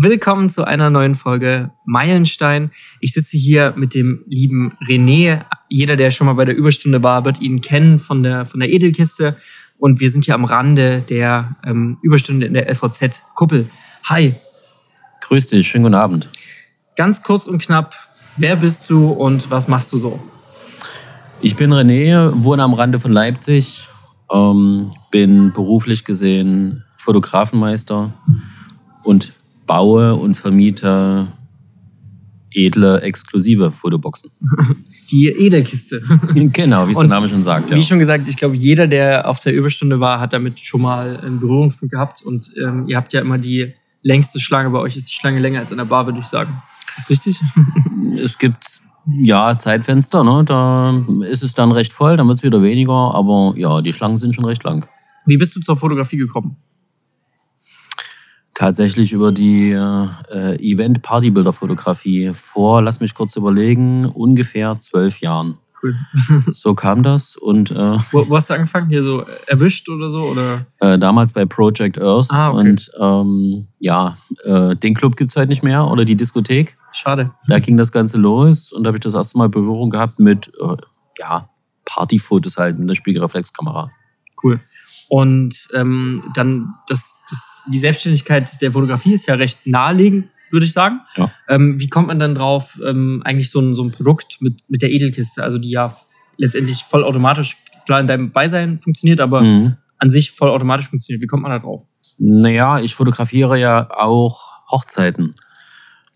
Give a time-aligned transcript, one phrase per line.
[0.00, 2.70] Willkommen zu einer neuen Folge Meilenstein.
[3.00, 5.44] Ich sitze hier mit dem lieben René.
[5.68, 8.72] Jeder, der schon mal bei der Überstunde war, wird ihn kennen von der, von der
[8.72, 9.36] Edelkiste.
[9.76, 13.70] Und wir sind hier am Rande der ähm, Überstunde in der LVZ Kuppel.
[14.04, 14.36] Hi.
[15.22, 16.30] Grüß dich, schönen guten Abend.
[16.94, 17.96] Ganz kurz und knapp,
[18.36, 20.22] wer bist du und was machst du so?
[21.40, 23.88] Ich bin René, wohne am Rande von Leipzig,
[24.32, 28.12] ähm, bin beruflich gesehen Fotografenmeister
[29.02, 29.32] und
[29.68, 31.28] baue und vermiete
[32.52, 34.30] edle, exklusive Fotoboxen.
[35.10, 36.02] Die Edelkiste.
[36.34, 37.70] genau, wie es der Name schon sagt.
[37.70, 37.76] Ja.
[37.76, 41.18] Wie schon gesagt, ich glaube, jeder, der auf der Überstunde war, hat damit schon mal
[41.24, 42.22] einen Berührungspunkt gehabt.
[42.22, 44.70] Und ähm, ihr habt ja immer die längste Schlange.
[44.70, 46.62] Bei euch ist die Schlange länger als in der Bar, würde ich sagen.
[46.88, 47.40] Ist das richtig?
[48.22, 50.44] es gibt ja Zeitfenster, ne?
[50.44, 53.14] da ist es dann recht voll, dann wird es wieder weniger.
[53.14, 54.86] Aber ja, die Schlangen sind schon recht lang.
[55.24, 56.56] Wie bist du zur Fotografie gekommen?
[58.58, 60.08] Tatsächlich über die äh,
[60.58, 65.58] Event-Partybilder-Fotografie vor, lass mich kurz überlegen, ungefähr zwölf Jahren.
[65.80, 65.94] Cool.
[66.50, 67.70] so kam das und.
[67.70, 68.88] Äh, wo, wo, hast du angefangen?
[68.88, 70.24] Hier so erwischt oder so?
[70.24, 70.66] Oder?
[70.80, 72.32] Äh, damals bei Project Earth.
[72.32, 72.58] Ah, okay.
[72.58, 76.76] Und ähm, ja, äh, den Club gibt es heute nicht mehr oder die Diskothek.
[76.90, 77.30] Schade.
[77.46, 80.50] Da ging das Ganze los und da habe ich das erste Mal Berührung gehabt mit
[80.60, 80.74] äh,
[81.20, 81.48] ja,
[81.84, 83.92] Partyfotos halt mit einer Spiegelreflexkamera.
[84.42, 84.58] Cool.
[85.08, 90.72] Und ähm, dann das, das, die Selbstständigkeit der Fotografie ist ja recht naheliegend, würde ich
[90.72, 91.00] sagen.
[91.16, 91.30] Ja.
[91.48, 94.82] Ähm, wie kommt man dann drauf, ähm, eigentlich so ein, so ein Produkt mit, mit
[94.82, 95.94] der Edelkiste, also die ja
[96.36, 99.76] letztendlich vollautomatisch klar in deinem Beisein funktioniert, aber mhm.
[99.98, 101.22] an sich vollautomatisch funktioniert.
[101.22, 101.82] Wie kommt man da drauf?
[102.18, 105.34] Naja, ich fotografiere ja auch Hochzeiten.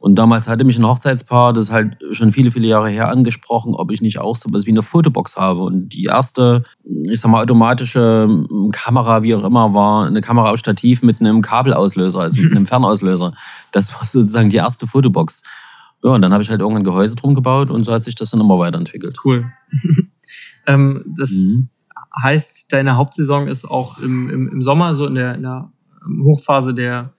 [0.00, 3.92] Und damals hatte mich ein Hochzeitspaar, das halt schon viele, viele Jahre her angesprochen, ob
[3.92, 5.60] ich nicht auch so was wie eine Fotobox habe.
[5.60, 8.26] Und die erste, ich sag mal, automatische
[8.72, 12.64] Kamera, wie auch immer, war eine Kamera auf Stativ mit einem Kabelauslöser, also mit einem
[12.66, 13.34] Fernauslöser.
[13.72, 15.42] Das war sozusagen die erste Fotobox.
[16.02, 18.30] Ja, und dann habe ich halt irgendein Gehäuse drum gebaut und so hat sich das
[18.30, 19.18] dann immer weiterentwickelt.
[19.22, 19.52] Cool.
[20.66, 21.68] ähm, das mhm.
[22.22, 25.70] heißt, deine Hauptsaison ist auch im, im, im Sommer, so in der, in der
[26.22, 27.12] Hochphase der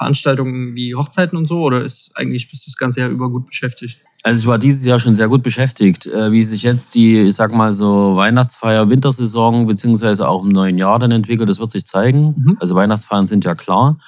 [0.00, 1.60] Veranstaltungen wie Hochzeiten und so?
[1.60, 4.00] Oder ist eigentlich bist du das ganze Jahr über gut beschäftigt?
[4.22, 6.06] Also ich war dieses Jahr schon sehr gut beschäftigt.
[6.06, 10.78] Äh, wie sich jetzt die, ich sag mal so, Weihnachtsfeier, Wintersaison beziehungsweise auch im neuen
[10.78, 12.34] Jahr dann entwickelt, das wird sich zeigen.
[12.36, 12.56] Mhm.
[12.60, 13.98] Also Weihnachtsfeiern sind ja klar.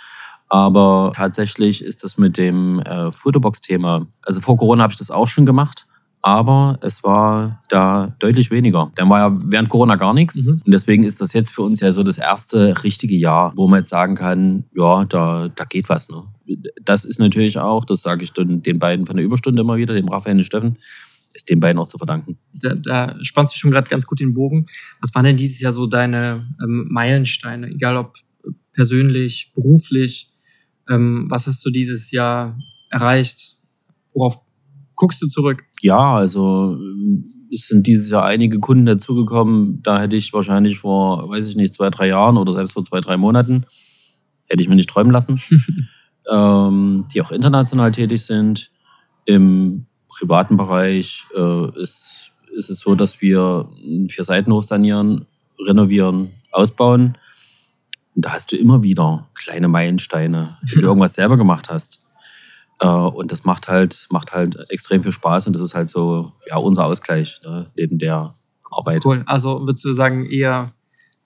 [0.49, 5.29] Aber tatsächlich ist das mit dem äh, Fotobox-Thema, also vor Corona habe ich das auch
[5.29, 5.87] schon gemacht
[6.23, 8.93] aber es war da deutlich weniger.
[8.95, 10.47] Dann war ja während Corona gar nichts.
[10.47, 10.63] Mhm.
[10.65, 13.81] Und deswegen ist das jetzt für uns ja so das erste richtige Jahr, wo man
[13.81, 16.09] jetzt sagen kann, ja, da, da geht was.
[16.09, 16.23] Ne?
[16.85, 19.95] Das ist natürlich auch, das sage ich dann den beiden von der Überstunde immer wieder,
[19.95, 20.79] dem Raphael und Steffen,
[21.35, 22.39] ist den beiden auch zu verdanken.
[22.53, 24.67] Da, da spannst du schon gerade ganz gut den Bogen.
[25.01, 28.15] Was waren denn dieses Jahr so deine ähm, Meilensteine, egal ob
[28.73, 30.31] persönlich, beruflich?
[30.89, 32.57] Ähm, was hast du dieses Jahr
[32.91, 33.57] erreicht?
[34.15, 34.39] Worauf
[34.95, 35.65] guckst du zurück?
[35.83, 36.79] Ja, also
[37.53, 39.83] es sind dieses Jahr einige Kunden dazugekommen.
[39.83, 43.01] Da hätte ich wahrscheinlich vor, weiß ich nicht, zwei, drei Jahren oder selbst vor zwei,
[43.01, 43.67] drei Monaten,
[44.49, 45.43] hätte ich mir nicht träumen lassen,
[46.33, 48.71] ähm, die auch international tätig sind.
[49.25, 55.27] Im privaten Bereich äh, ist, ist es so, dass wir einen Vier-Seitenhof sanieren,
[55.67, 57.19] renovieren, ausbauen.
[58.15, 62.02] Und da hast du immer wieder kleine Meilensteine, wenn du irgendwas selber gemacht hast.
[62.83, 66.33] Äh, und das macht halt, macht halt extrem viel Spaß und das ist halt so
[66.49, 68.35] ja, unser Ausgleich ne, neben der
[68.71, 69.05] Arbeit.
[69.05, 69.23] Cool.
[69.27, 70.73] Also würdest du sagen, eher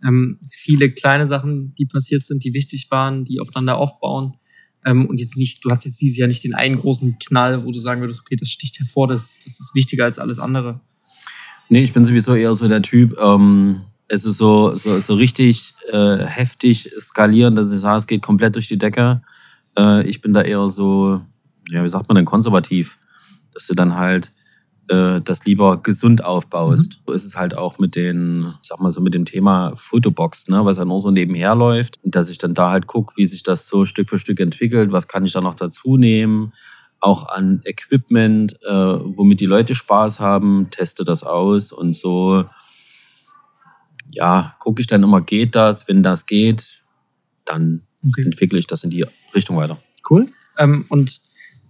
[0.06, 4.36] ähm, viele kleine Sachen, die passiert sind, die wichtig waren, die aufeinander aufbauen.
[4.84, 7.72] Ähm, und jetzt nicht, du hast jetzt dieses Jahr nicht den einen großen Knall, wo
[7.72, 10.80] du sagen würdest, okay, das sticht hervor, das, das ist wichtiger als alles andere.
[11.68, 15.74] Nee, ich bin sowieso eher so der Typ, ähm, es ist so, so, so richtig
[15.90, 19.22] äh, heftig skalieren, dass ich sage, es geht komplett durch die Decke.
[19.76, 21.22] Äh, ich bin da eher so,
[21.70, 22.98] ja, wie sagt man denn, konservativ,
[23.52, 24.32] dass du dann halt
[24.88, 26.98] äh, das lieber gesund aufbaust.
[26.98, 27.02] Mhm.
[27.06, 30.64] So ist es halt auch mit den, sag mal so, mit dem Thema Fotobox, ne,
[30.64, 33.66] was ja nur so nebenher läuft, dass ich dann da halt gucke, wie sich das
[33.66, 36.52] so Stück für Stück entwickelt, was kann ich da noch dazu nehmen,
[37.00, 42.44] auch an Equipment, äh, womit die Leute Spaß haben, teste das aus und so,
[44.10, 45.88] ja, gucke ich dann immer, geht das?
[45.88, 46.82] Wenn das geht,
[47.44, 48.22] dann okay.
[48.22, 49.04] entwickle ich das in die
[49.34, 49.78] Richtung weiter.
[50.08, 50.28] Cool.
[50.58, 51.20] Ähm, und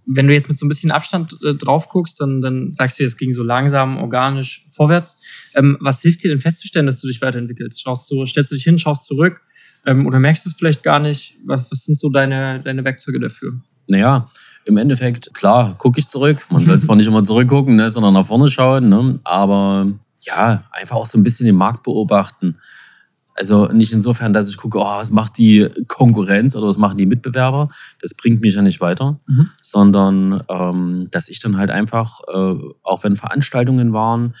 [0.07, 3.03] wenn du jetzt mit so ein bisschen Abstand äh, drauf guckst, dann, dann sagst du,
[3.03, 5.21] es ging so langsam, organisch vorwärts.
[5.53, 7.81] Ähm, was hilft dir denn festzustellen, dass du dich weiterentwickelst?
[7.81, 9.41] Schaust du, stellst du dich hin, schaust zurück
[9.85, 11.35] ähm, oder merkst du es vielleicht gar nicht?
[11.45, 13.53] Was, was sind so deine, deine Werkzeuge dafür?
[13.89, 14.27] Naja,
[14.65, 16.45] im Endeffekt, klar, gucke ich zurück.
[16.49, 19.19] Man soll zwar nicht immer zurückgucken, ne, sondern nach vorne schauen, ne?
[19.23, 22.57] aber ja, einfach auch so ein bisschen den Markt beobachten.
[23.39, 27.05] Also nicht insofern, dass ich gucke, oh, was macht die Konkurrenz oder was machen die
[27.05, 27.69] Mitbewerber.
[28.01, 29.49] Das bringt mich ja nicht weiter, Mhm.
[29.61, 34.33] sondern ähm, dass ich dann halt einfach, äh, auch wenn Veranstaltungen waren,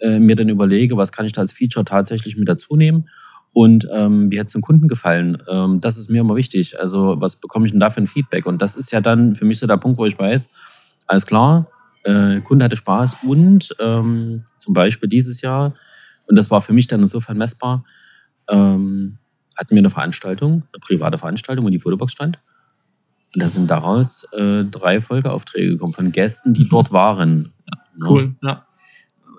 [0.00, 3.08] äh, mir dann überlege, was kann ich da als Feature tatsächlich mit dazu nehmen
[3.52, 5.36] und ähm, wie hat es dem Kunden gefallen.
[5.50, 6.80] Ähm, das ist mir immer wichtig.
[6.80, 8.46] Also was bekomme ich denn da für ein Feedback?
[8.46, 10.50] Und das ist ja dann für mich so der Punkt, wo ich weiß,
[11.06, 11.68] alles klar,
[12.04, 15.74] äh, Kunde hatte Spaß und ähm, zum Beispiel dieses Jahr,
[16.28, 17.84] und das war für mich dann insofern messbar,
[18.48, 19.18] ähm,
[19.56, 22.38] hatten wir eine Veranstaltung, eine private Veranstaltung, wo die Fotobox stand.
[23.34, 26.68] Und da sind daraus äh, drei Folgeaufträge gekommen von Gästen, die Mhm.
[26.70, 27.52] dort waren.
[27.70, 28.08] Ja.
[28.08, 28.66] Cool, ja.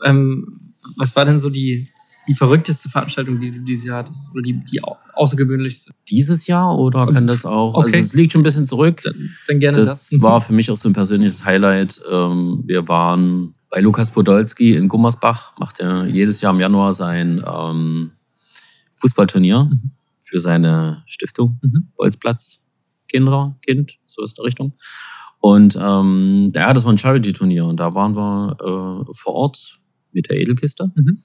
[0.05, 0.57] Ähm,
[0.97, 1.87] was war denn so die,
[2.27, 4.31] die verrückteste Veranstaltung, die du dieses Jahr hattest?
[4.33, 5.93] Oder die, die au- außergewöhnlichste?
[6.09, 7.73] Dieses Jahr oder kann das auch?
[7.73, 7.85] Okay.
[7.85, 9.01] Also es liegt schon ein bisschen zurück.
[9.03, 10.21] Dann, dann gerne Das das.
[10.21, 12.01] war für mich auch so ein persönliches Highlight.
[12.11, 17.43] Ähm, wir waren bei Lukas Podolski in Gummersbach, macht er jedes Jahr im Januar sein
[17.47, 18.11] ähm,
[18.99, 19.91] Fußballturnier Mhm.
[20.19, 21.87] für seine Stiftung, Mhm.
[21.95, 22.65] Bolzplatz,
[23.07, 24.73] Kinder, Kind, so ist die Richtung.
[25.39, 29.79] Und ähm, ja, das war ein Charity-Turnier und da waren wir äh, vor Ort
[30.11, 30.91] mit der Edelkiste.
[30.95, 31.19] Mhm.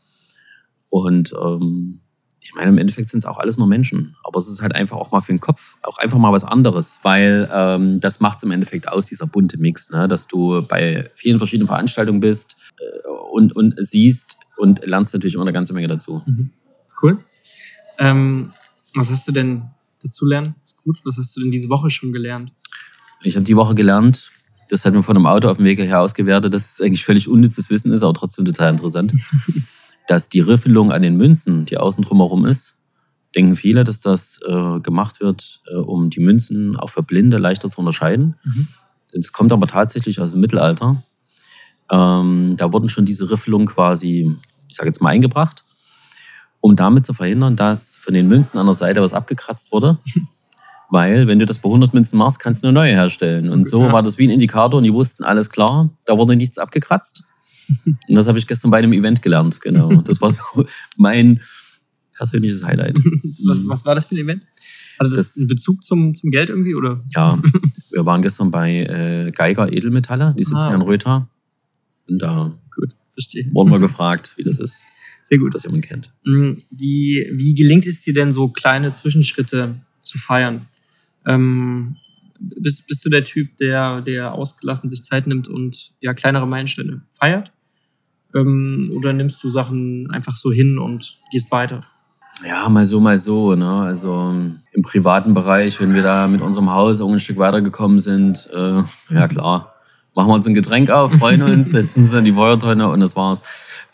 [0.88, 2.00] Und ähm,
[2.40, 4.14] ich meine, im Endeffekt sind es auch alles nur Menschen.
[4.22, 7.00] Aber es ist halt einfach auch mal für den Kopf auch einfach mal was anderes,
[7.02, 10.06] weil ähm, das macht es im Endeffekt aus, dieser bunte Mix, ne?
[10.08, 15.44] dass du bei vielen verschiedenen Veranstaltungen bist äh, und, und siehst und lernst natürlich immer
[15.44, 16.22] eine ganze Menge dazu.
[16.26, 16.50] Mhm.
[17.02, 17.18] Cool.
[17.98, 18.52] Ähm,
[18.94, 19.70] was hast du denn
[20.02, 20.54] dazu lernen?
[20.64, 20.98] Ist gut.
[21.04, 22.52] Was hast du denn diese Woche schon gelernt?
[23.22, 24.30] Ich habe die Woche gelernt,
[24.68, 27.28] das hat mir von einem Auto auf dem Weg hierher ausgewertet, dass es eigentlich völlig
[27.28, 29.14] unnützes Wissen ist, aber trotzdem total interessant,
[30.08, 32.76] dass die Riffelung an den Münzen, die außen drumherum ist,
[33.34, 37.68] denken viele, dass das äh, gemacht wird, äh, um die Münzen auch für Blinde leichter
[37.68, 38.36] zu unterscheiden.
[38.44, 38.68] Mhm.
[39.12, 41.02] Es kommt aber tatsächlich aus dem Mittelalter.
[41.90, 44.30] Ähm, da wurden schon diese Riffelungen quasi,
[44.68, 45.63] ich sage jetzt mal, eingebracht,
[46.66, 49.98] um damit zu verhindern, dass von den Münzen an der Seite was abgekratzt wurde.
[50.90, 53.50] Weil, wenn du das bei 100 Münzen machst, kannst du eine neue herstellen.
[53.50, 53.92] Und so Ja.
[53.92, 57.22] war das wie ein Indikator und die wussten, alles klar, da wurde nichts abgekratzt.
[58.08, 59.88] Und das habe ich gestern bei einem Event gelernt, genau.
[60.04, 60.42] Das war so
[60.96, 61.40] mein
[62.16, 62.98] persönliches Highlight.
[63.44, 64.42] Was, was war das für ein Event?
[64.98, 66.74] Hatte das, Das- einen Bezug zum, zum Geld irgendwie?
[66.74, 67.02] Oder?
[67.14, 67.38] Ja,
[67.90, 70.68] wir waren gestern bei äh, Geiger Edelmetalle, die sitzen Ah.
[70.70, 71.28] ja in Rötha.
[72.08, 72.90] Und da Gut,
[73.52, 74.86] wurden wir gefragt, wie das ist,
[75.24, 75.54] Sehr gut.
[75.54, 76.12] das jemand kennt.
[76.24, 80.66] Mm, Wie, wie gelingt es dir denn, so kleine Zwischenschritte zu feiern?
[81.26, 81.96] Ähm,
[82.38, 87.02] bist, bist du der Typ, der, der ausgelassen sich Zeit nimmt und ja, kleinere Meilensteine
[87.12, 87.52] feiert?
[88.34, 91.84] Ähm, oder nimmst du Sachen einfach so hin und gehst weiter?
[92.46, 93.54] Ja, mal so, mal so.
[93.54, 93.80] Ne?
[93.82, 94.34] Also
[94.72, 98.82] im privaten Bereich, wenn wir da mit unserem Haus auch ein Stück weitergekommen sind, äh,
[99.10, 99.73] ja klar,
[100.14, 103.16] machen wir uns ein Getränk auf, freuen uns, setzen uns an die Feuertonne und das
[103.16, 103.42] war's.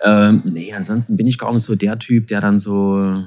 [0.03, 3.25] Ähm, nee, ansonsten bin ich gar nicht so der Typ, der dann so.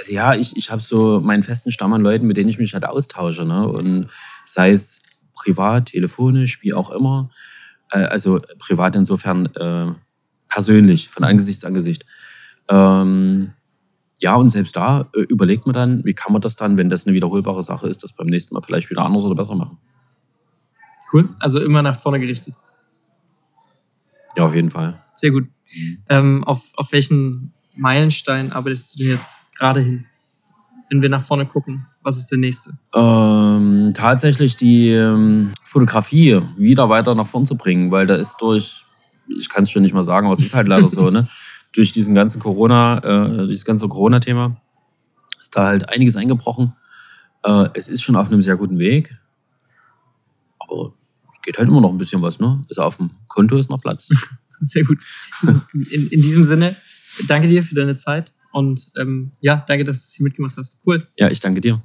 [0.00, 2.72] Also ja, ich, ich habe so meinen festen Stamm an Leuten, mit denen ich mich
[2.72, 3.44] halt austausche.
[3.44, 3.66] Ne?
[3.66, 4.08] Und
[4.44, 5.02] sei es
[5.34, 7.30] privat, telefonisch, wie auch immer.
[7.90, 9.92] Äh, also privat insofern äh,
[10.48, 12.06] persönlich, von Angesicht zu Angesicht.
[12.68, 13.54] Ähm,
[14.20, 17.06] ja, und selbst da äh, überlegt man dann, wie kann man das dann, wenn das
[17.06, 19.78] eine wiederholbare Sache ist, das beim nächsten Mal vielleicht wieder anders oder besser machen.
[21.12, 21.28] Cool.
[21.38, 22.54] Also immer nach vorne gerichtet.
[24.36, 25.02] Ja, auf jeden Fall.
[25.14, 25.48] Sehr gut.
[26.08, 30.06] Ähm, auf, auf welchen Meilenstein arbeitest du denn jetzt gerade hin?
[30.90, 32.78] Wenn wir nach vorne gucken, was ist der nächste?
[32.94, 38.84] Ähm, tatsächlich die ähm, Fotografie wieder weiter nach vorn zu bringen, weil da ist durch,
[39.26, 41.28] ich kann es schon nicht mal sagen, aber es ist halt leider so, ne?
[41.72, 44.56] Durch diesen ganzen Corona, äh, dieses ganze Corona-Thema
[45.38, 46.72] ist da halt einiges eingebrochen.
[47.44, 49.18] Äh, es ist schon auf einem sehr guten Weg.
[50.58, 50.94] Aber
[51.42, 52.64] geht halt immer noch ein bisschen was, ne?
[52.68, 54.08] Also auf dem Konto ist noch Platz.
[54.60, 54.98] Sehr gut.
[55.72, 56.76] In, in diesem Sinne,
[57.28, 60.78] danke dir für deine Zeit und ähm, ja, danke, dass du es hier mitgemacht hast.
[60.84, 61.06] Cool.
[61.16, 61.80] Ja, ich danke dir.